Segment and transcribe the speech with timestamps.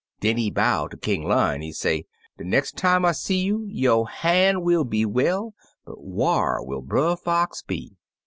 [0.19, 2.07] Den he bow ter King Lion; he say,
[2.39, 3.69] *De nex' time I see 5rou
[4.07, 5.53] 5^0' han' will be well,
[5.85, 7.97] but whar will Brer Fox be?'